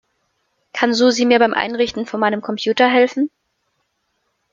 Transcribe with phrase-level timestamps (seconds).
[0.73, 3.29] Kann Susi mir beim Einrichten von meinem Computer helfen?